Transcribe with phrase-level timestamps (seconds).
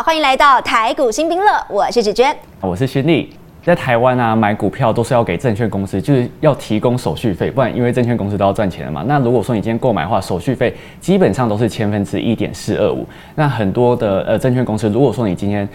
[0.00, 3.28] 好，欢迎来到台股新兵乐，我是芷娟，我是勋利。
[3.62, 9.04] 在台湾啊，买股票都是要给证券公司，就是要提供手续费，不然因为证券公司都要赚钱的嘛。
[9.06, 13.06] 那如果说你今天购买的话，手续费基本上都是千分之一点四二五。
[13.34, 15.68] 那很多的呃证券公司，如果说你今天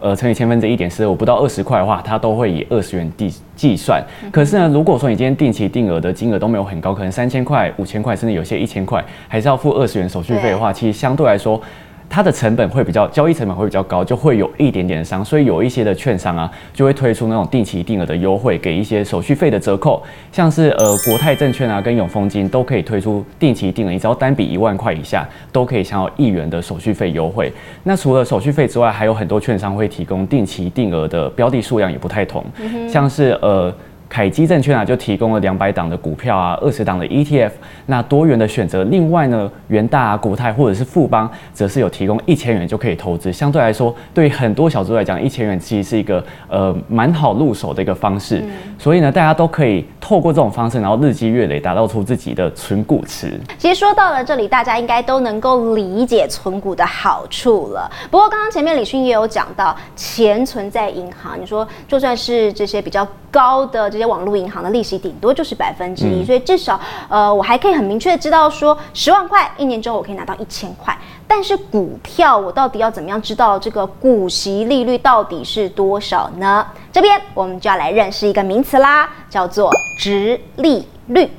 [0.00, 4.02] 呃乘以千分之一点四二五，不到二十块的话，它都会以二十元计计算。
[4.32, 11.62] 可是呢，如果说你今天定期定额的金额都没有很高，可能三千块、五千块，甚至有些一千块，还是要付二十元手续费的话，其实相对来说。
[12.10, 27.52] 它的成本会比较，交易成本会比较高，就会有一点点的伤，所以有一些的券商啊，就会推出那种定期定额的优惠，给一些手续费的折扣，像是呃国泰证券啊跟永丰金都可以推出定期定额，你只要单笔一万块以下，都可以享有一元的手续费优惠。
[27.84, 32.44] 那除了手续费之外，还有很多券商会提供定期定额的标的数量也不太同，
[32.88, 33.72] 像是呃。
[34.10, 37.52] 凯基证券啊，就提供了两百档的股票啊，二十档的 ETF，
[37.86, 38.82] 那多元的选择。
[38.84, 43.32] 另外呢，元大啊、国泰或者是富邦，则是有提供一千元就可以投资。
[43.32, 48.44] 相对来说，对很多小资来讲，一千元其实是一个呃蛮好入手的一个方式。
[48.76, 53.38] 所以呢，大家都可以透过这种方式，然后日积月累，打造出自己的存股池。
[53.58, 57.88] 其实说到了这里，大家应该都能够理解存股的好处了。
[58.10, 70.96] 不过刚刚前面李迅也有讲到，钱存在银行，你说就算是这些比较高的这些网络银行的利息顶多就是百分之一，所以至少呃我还可以很明确的知道说十万块一年之后我可以拿到一千块，
[71.28, 76.66] 但是股票我到底要怎么样知道这个股息利率到底是多少呢？
[76.90, 81.30] 这边我们就要来认识一个名词啦，叫做值利率，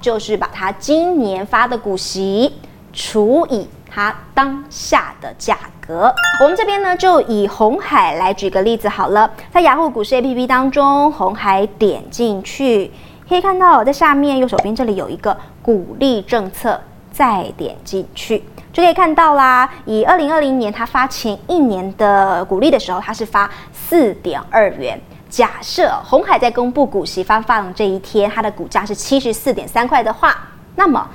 [0.00, 2.52] 就是把它今年发的股息
[2.92, 6.12] 除以它当下的价格。
[6.42, 9.30] 我们这边呢，就以红海来举个例子好了。
[9.50, 12.90] 在雅虎股市 APP 当中，红海点进去，
[13.28, 16.80] 可以看到在下面右手边这里有一个股利政策，
[17.10, 19.68] 再点进去就可以看到啦。
[19.86, 25.00] 以二零二零年它发前一年的股利的时候，它是发四点二元。
[25.28, 30.36] 假设红海在公布股息发放这一天，它的股价是七十四点三块的话，
[30.76, 31.06] 那么。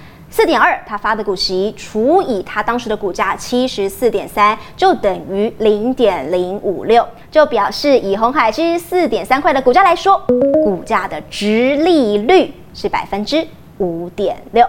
[0.43, 10.21] 四点二，他发的股息除以他当时的股价七十四点三，就等于零点零五六，就表示以红海七十四点三块的股价来说，
[10.61, 13.47] 股价的值利率是百分之。
[13.79, 14.65] 五点六，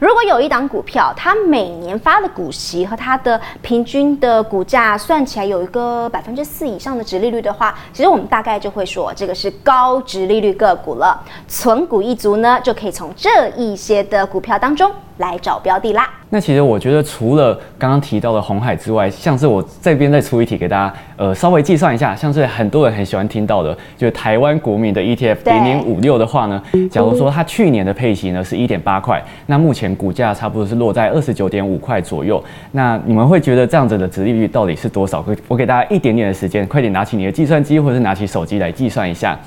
[0.00, 11.22] 如果有一档股票，它每年发的股息和它的平均的股价算起来有一个百分之四以上的值利率的话，其实我们大概就会说这个是高值利率个股了。
[11.46, 16.08] 存股一族呢，就可以从这一些的股票当中来找标的啦。
[16.30, 32.42] 那其实我觉得，除了刚刚提到的红海之外，像是我这边再出一题给大家，呃，稍微计算一下，像是很多人很喜欢听到的，就是台湾国民的 ETF 零零五六的话呢，假如说它去年的配息呢是一点八块，那目前股价差不多是落在二十九点五块左右，
[32.72, 35.24] 那你们会觉得这样子的值利率到底是多少？
[35.48, 39.38] 我给大家一点点的时间，快点拿起你的计算机或者是拿起手机来计算一下。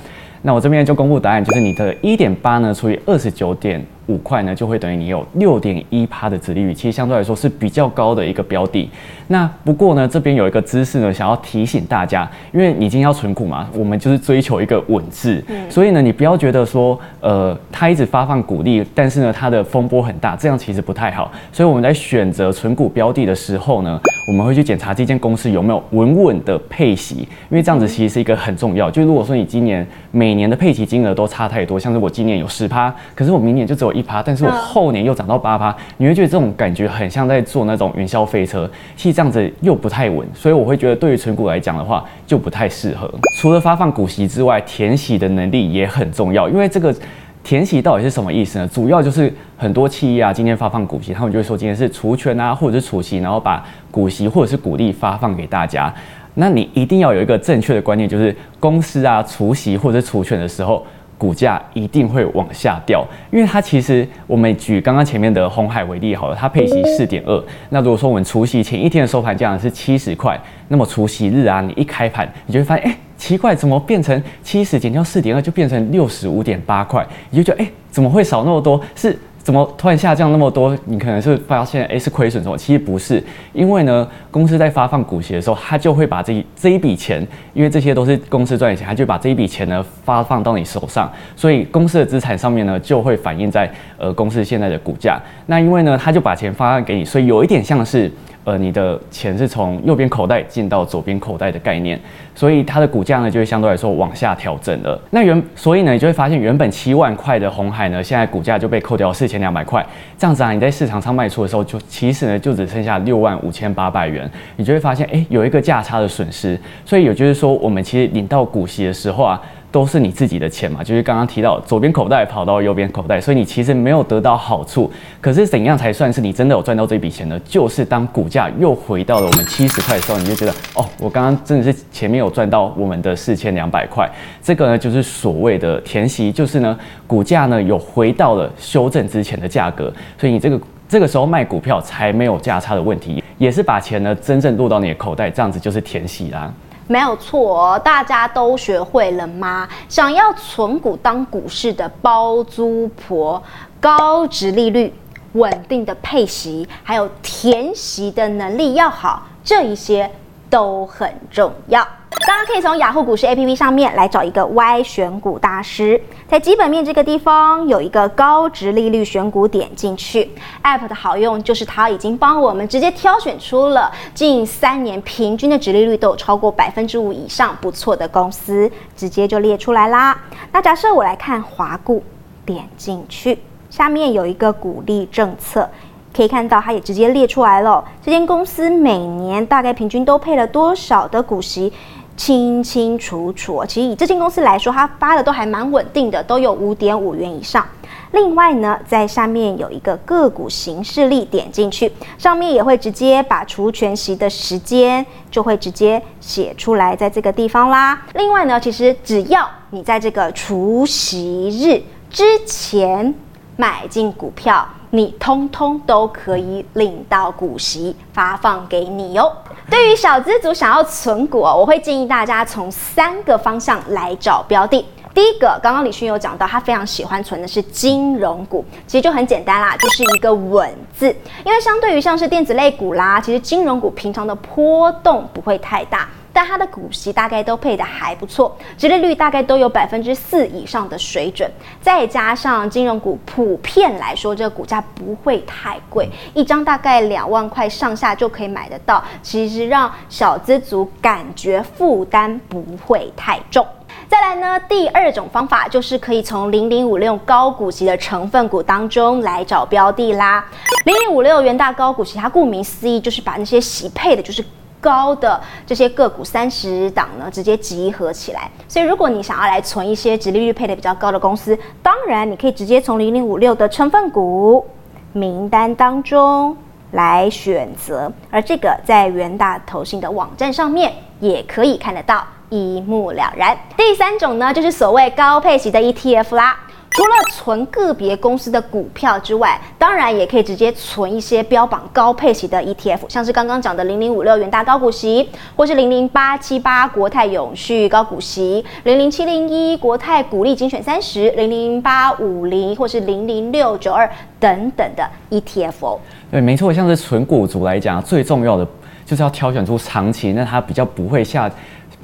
[0.42, 3.80] 那我这边就公布答案，就是你的一点八呢除以二十九点。
[4.06, 8.90] 五块呢，就会等于你有六点一趴的殖利率，其实相对来说是比较高的一个标的。
[9.28, 21.30] 那不过呢，这边有一个知识呢，想要提醒大家，因为你今天要存股嘛，我们就是追求一个稳字，所以呢，你不要觉得说，呃，它一直发放股利，但是呢，它的风波很大，这样其实不太好。
[21.52, 28.90] 所以我们在选择存股标的的时候呢，我们会去检查这间公司有没有稳稳的配息，因为这样子其实是一个很重要。
[28.90, 33.92] 就如果说你今年每年的配息金额都差太多，像是我今年有十趴，可是我明年就只有。
[33.92, 38.66] 一趴，但是我后年又涨到八趴，你会觉得这种感觉很像在坐那种云霄飞车，
[38.96, 43.12] 其实这样子又不太稳，所以我会觉得对于存股来讲的话就不太适合。
[43.38, 46.94] 除了发放股息之外，填息的能力也很重要，因为这个
[47.42, 48.68] 填息到底是什么意思呢？
[48.68, 55.92] 主要就是很多企业啊，今天发放股息，他们就会说今天是除权啊，或者是除息，然后把股息或者是股利发放给大家。
[56.34, 60.84] 那你一定要有一个正确的观念，就是公司啊除息或者除权的时候。
[61.18, 67.40] 股价一定会往下掉，因为它其实我们举刚刚前面的红海为例好了，它配息四点二，
[67.70, 70.36] 那如果说我们除夕前一天的收盘价是七十块，
[70.66, 77.06] 那么除夕日啊，你一开盘你就会发现，哎，奇怪，怎么变成七十减掉四点二就变成六十五点八块？
[77.30, 78.80] 你就觉得，哎，怎么会少那么多？
[78.96, 79.16] 是。
[79.44, 80.76] 怎么突然下降那么多？
[80.84, 82.56] 你可能是发现哎是亏损什么？
[82.56, 83.20] 其实不是，
[83.52, 95.20] 因为呢，公司在发放股息的时候，他就会把这这一笔钱，因为这些都是公司赚的钱，他就把这一笔钱呢发放到你手上，所以公司的资产上面呢就会反映在呃公司现在的股价。
[95.46, 98.10] 那因为呢，他就把钱发放给你，所以有一点像是。
[98.44, 101.96] 呃你的钱是从右边口袋进到左边口袋的概念，
[102.34, 105.00] 所以它的股价呢就会相对来说往下调整了。
[105.10, 109.84] 那原所以呢，你就会发现原本七万块的红海呢，现在股价就被扣掉四千两百块，
[110.18, 116.58] 这样子啊，你在市场上卖出的时候，就其实呢就只剩下六万五千八百元，你就会发现哎有一个价差的损失。
[116.84, 119.40] 所以也就是说，我们其实领到股息的时候啊。
[119.72, 124.88] 都是你自己的钱嘛，就是刚刚提到左边口袋跑到右边口袋，所以你其实没有得到好处。
[125.18, 127.40] 可是怎样才算是你真的有赚到这笔钱呢？
[127.44, 134.06] 就是当股价又回到了我们七十块的时候，你就觉得哦，我刚刚真的是前面有赚到我们的四千两百块。
[134.42, 146.52] 这个呢就是所谓的填息，就是呢股价呢有回到了修正之前的价格，所以你这个这个时候卖股票才没有价差的问题，也是把钱呢真正落到你的口袋，这样子就是填息啦。
[146.92, 149.66] 没有错，大家都学会了吗？
[149.88, 153.42] 想要存股当股市的包租婆，
[153.80, 154.92] 高值利率、
[155.32, 160.10] 稳定的配息，还有填息的能力要好，这一些
[160.50, 161.88] 都很重要。
[162.24, 170.30] 大家可以从雅虎股市 APP 上面来找一个 Y 选股大师，在基本面这个地方有一个高值利率选股，点进去。
[170.62, 180.16] App 的好用就是它已经帮我们直接挑选出了近三年平均的值利率都有超过百分之五以上不错的公司，直接就列出来啦。
[180.52, 182.02] 那假设我来看华股，
[182.46, 183.36] 点进去，
[183.68, 185.68] 下面有一个股利政策，
[186.16, 191.72] 可以看到它也直接列出来了，这间公司每年大概平均都配了多少的股息。
[192.16, 197.66] 清清楚楚，其实以这间公司来说，它发的都还蛮稳定的，都有五点五元以上。
[198.12, 208.02] 另外呢，在下面有一个个股形式力，点进去，上面也会直接把除权息的时间就会直接写出来，在这个地方啦。
[208.14, 213.14] 另外呢，其实只要你在这个除息日之前
[213.56, 214.68] 买进股票。
[214.94, 219.32] 你通通都可以领到股息发放给你哟。
[219.70, 224.86] 对于小资族想要存股哦，我会建议大家从三个方向来找标的。
[225.14, 231.06] 第一个，刚刚李勋有讲到，他非常喜欢存的是金融股，其实就很简单啦，就是一个稳字。
[231.42, 236.06] 因为相对于像是电子类股啦，其实金融股平常的波动不会太大。
[236.32, 241.50] 但它的股息大概都配的还不错，殖利率大概都有百分之四以上的水准，
[241.80, 253.66] 再加上金融股普遍来说，这个股价不会太贵，一张大概两万块上下就可以买得到，其实让小资族感觉负担不会太重。
[254.08, 260.44] 再来呢，第二种方法就是可以从零零五六高股息的成分股当中来找标的啦。
[260.84, 264.42] 零零五六元大高股息，它顾名思义就是把那些息配的，就是。
[264.82, 268.50] 高的这些个股三十档呢，直接集合起来。
[268.68, 274.66] 所以，如果你想要来存一些直利率配的比较高的公司，当然你可以直接从零零五六的成分股
[275.12, 276.56] 名单当中
[276.90, 278.12] 来选择。
[278.28, 283.56] 而这个在元大投信的网站上面也可以看得到，一目了然。
[283.76, 286.58] 第三种呢，就是所谓高配型的 ETF 啦。
[286.94, 304.08] 除了存个别公司的股票之外，当然也可以直接存一些标榜高配息的 ETF，像是刚刚讲的零零五六元大高股息，或是零零八七八国泰永续高股息，零零七零一国泰股利精选三十，零零八五零或是零零六九二
[304.38, 305.98] 等等的 ETF。
[306.30, 308.66] 对，没错，像是存股族来讲，最重要的
[309.06, 311.50] 就是要挑选出长期，那它比较不会下。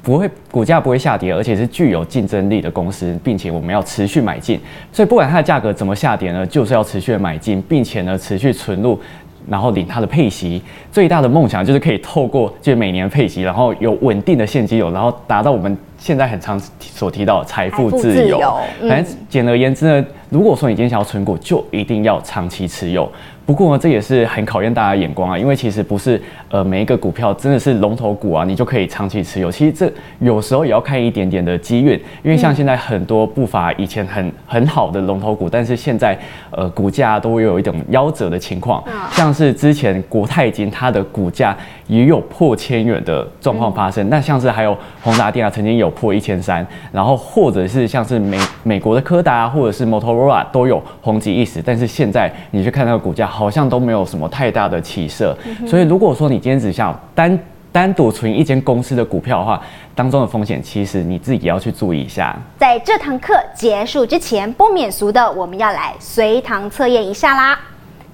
[0.01, 4.59] 不会，股价不会下跌，而且是具有竞争力的公司，并且我们要持续买进。
[4.91, 8.99] 所以不管它的价格怎么下跌呢，就是要持续的买进，并且呢持续存入，
[9.47, 10.61] 然后领它的配息。
[10.91, 18.39] 最大的梦想就是可以透过就每年配息，然后有稳定的现金流，然后达到我们现在很常所提到财富自由。
[18.81, 23.11] 反正简而言之呢，如果说你今天想要存股，就一定要长期持有。
[23.45, 29.51] 不过呢，这也是很考验大家眼光啊，因为其实不是呃每一个股票真的是龙头股啊，你就可以长期持有。
[29.51, 36.15] 其实这有时候也要看一点点的机运，因为像现在很多不乏以前很很好的龙头股，但是现在
[36.51, 53.29] 呃股价都有一种夭折的情况，像是之前国泰金它的股价也有破千元的状况发生，那像是还有宏达电啊曾经有破一千三，然后或者是像是美美国的柯达或者是 Motorola 都有红极一时，但是现在你去看那个股价。
[53.29, 57.39] 好像都没有什么太大的起色，所以如果说你今天只想单
[57.71, 59.61] 单独存一间公司的股票的话，
[59.93, 62.35] 当中的风险其实你自己也要去注意一下。
[62.57, 67.57] 在这堂课结束之前，不免俗的，我们要来随堂测验一下啦。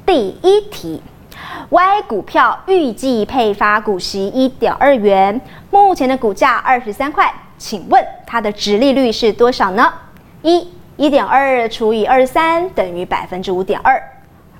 [0.06, 1.02] 第一题
[1.70, 5.40] ，Y 股票预计配发股息一点二元，
[5.72, 7.34] 目前的股价二十三块，
[7.68, 9.92] 请问它的值利率是多少呢？
[10.44, 14.00] 一一点二除以二十三等于百分之五点二，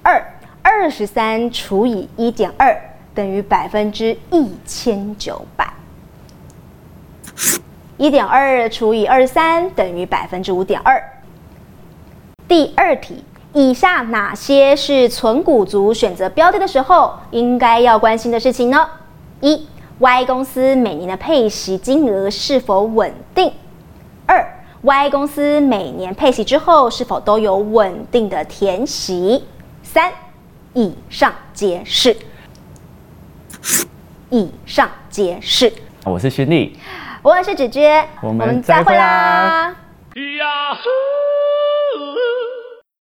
[0.02, 0.26] 二。
[0.64, 2.76] 二十三除以一点二
[3.14, 5.72] 等于百分之一千九百。
[7.98, 11.00] 一点二除以二十三等于百分之五点二。
[12.48, 18.90] 第二题，以下哪些是存股族选择标的的时候应该要关心的事情呢？
[19.42, 23.54] 一、Y 公司每年的配息金额是否稳定？
[24.26, 24.46] 二、
[24.82, 29.46] Y 公司每年配息之后是否都有稳定的填息？
[29.84, 30.12] 三、
[30.74, 32.18] 以上皆是。
[34.30, 35.72] 以上皆是。
[36.04, 36.78] 我是徐丽，
[37.22, 39.74] 我是芷娟，我们再会啦。